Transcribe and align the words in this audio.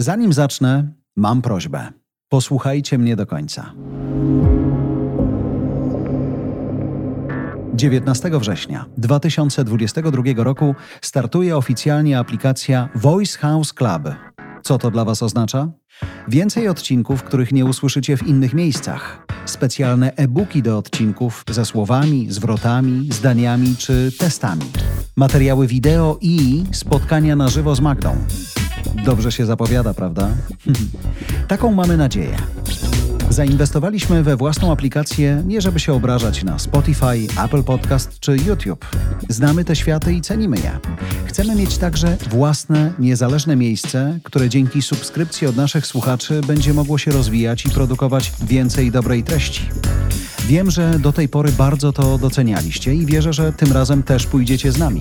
Zanim 0.00 0.32
zacznę, 0.32 0.92
mam 1.16 1.42
prośbę. 1.42 1.88
Posłuchajcie 2.28 2.98
mnie 2.98 3.16
do 3.16 3.26
końca. 3.26 3.72
19 7.74 8.30
września 8.30 8.86
2022 8.96 10.22
roku 10.36 10.74
startuje 11.00 11.56
oficjalnie 11.56 12.18
aplikacja 12.18 12.88
Voice 12.94 13.38
House 13.38 13.72
Club. 13.72 14.02
Co 14.62 14.78
to 14.78 14.90
dla 14.90 15.04
Was 15.04 15.22
oznacza? 15.22 15.68
Więcej 16.28 16.68
odcinków, 16.68 17.22
których 17.22 17.52
nie 17.52 17.64
usłyszycie 17.64 18.16
w 18.16 18.26
innych 18.26 18.54
miejscach. 18.54 19.26
Specjalne 19.44 20.12
e-booki 20.16 20.62
do 20.62 20.78
odcinków 20.78 21.44
ze 21.50 21.64
słowami, 21.64 22.26
zwrotami, 22.30 23.08
zdaniami 23.12 23.76
czy 23.76 24.12
testami. 24.18 24.64
Materiały 25.16 25.66
wideo 25.66 26.18
i 26.20 26.64
spotkania 26.72 27.36
na 27.36 27.48
żywo 27.48 27.74
z 27.74 27.80
Magdą. 27.80 28.16
Dobrze 28.94 29.32
się 29.32 29.46
zapowiada, 29.46 29.94
prawda? 29.94 30.28
Taką 31.48 31.72
mamy 31.72 31.96
nadzieję. 31.96 32.36
Zainwestowaliśmy 33.30 34.22
we 34.22 34.36
własną 34.36 34.72
aplikację, 34.72 35.42
nie 35.46 35.60
żeby 35.60 35.80
się 35.80 35.92
obrażać 35.92 36.44
na 36.44 36.58
Spotify, 36.58 37.26
Apple 37.44 37.62
Podcast 37.62 38.20
czy 38.20 38.36
YouTube. 38.36 38.86
Znamy 39.28 39.64
te 39.64 39.76
światy 39.76 40.12
i 40.12 40.20
cenimy 40.20 40.56
je. 40.56 40.78
Chcemy 41.24 41.54
mieć 41.54 41.78
także 41.78 42.16
własne, 42.30 42.92
niezależne 42.98 43.56
miejsce, 43.56 44.18
które 44.24 44.48
dzięki 44.48 44.82
subskrypcji 44.82 45.46
od 45.46 45.56
naszych 45.56 45.86
słuchaczy 45.86 46.40
będzie 46.46 46.74
mogło 46.74 46.98
się 46.98 47.10
rozwijać 47.10 47.66
i 47.66 47.70
produkować 47.70 48.32
więcej 48.42 48.90
dobrej 48.90 49.22
treści. 49.22 49.62
Wiem, 50.46 50.70
że 50.70 50.98
do 50.98 51.12
tej 51.12 51.28
pory 51.28 51.52
bardzo 51.52 51.92
to 51.92 52.18
docenialiście 52.18 52.94
i 52.94 53.06
wierzę, 53.06 53.32
że 53.32 53.52
tym 53.52 53.72
razem 53.72 54.02
też 54.02 54.26
pójdziecie 54.26 54.72
z 54.72 54.78
nami. 54.78 55.00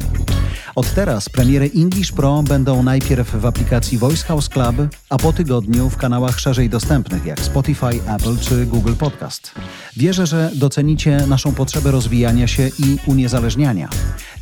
Od 0.76 0.94
teraz 0.94 1.30
premiery 1.30 1.72
English 1.76 2.12
Pro 2.12 2.44
będą 2.44 2.84
najpierw 2.84 3.36
w 3.36 3.46
aplikacji 3.46 3.98
Voice 3.98 4.26
House 4.26 4.50
Club, 4.50 4.76
a 5.10 5.18
po 5.18 5.34
tygodniu 5.34 5.90
w 5.90 5.98
kanałach 5.98 6.40
szerzej 6.40 6.70
dostępnych 6.70 7.26
jak 7.26 7.40
Spotify, 7.40 8.14
Apple 8.16 8.38
czy 8.42 8.66
Google 8.66 8.94
Podcast. 8.94 9.52
Wierzę, 9.98 10.28
że 10.28 10.52
docenicie 10.56 11.24
naszą 11.28 11.54
potrzebę 11.54 11.92
rozwijania 11.92 12.48
się 12.48 12.70
i 12.80 12.98
uniezależniania. 13.06 13.90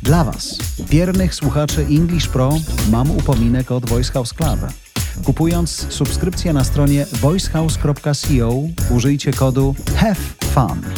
Dla 0.02 0.24
Was, 0.24 0.58
wiernych 0.78 1.34
słuchaczy 1.34 1.80
English 1.80 2.28
Pro, 2.28 2.52
mam 2.90 3.10
upominek 3.10 3.70
od 3.70 3.88
Voice 3.88 4.12
House 4.12 4.34
Club. 4.34 4.60
Kupując 5.24 5.86
subskrypcję 5.88 6.52
na 6.52 6.64
stronie 6.64 7.06
voicehouse.co 7.12 8.50
użyjcie 8.94 9.32
kodu 9.32 9.74
HAVEFUN. 9.96 10.97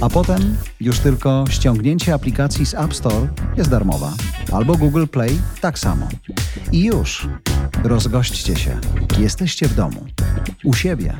A 0.00 0.08
potem 0.08 0.56
już 0.80 0.98
tylko 0.98 1.44
ściągnięcie 1.50 2.14
aplikacji 2.14 2.66
z 2.66 2.74
App 2.74 2.94
Store 2.94 3.28
jest 3.56 3.70
darmowa, 3.70 4.12
albo 4.52 4.76
Google 4.76 5.06
Play 5.06 5.38
tak 5.60 5.78
samo. 5.78 6.08
I 6.72 6.84
już, 6.84 7.28
rozgośćcie 7.84 8.56
się, 8.56 8.78
jesteście 9.18 9.68
w 9.68 9.74
domu, 9.74 10.06
u 10.64 10.74
siebie. 10.74 11.16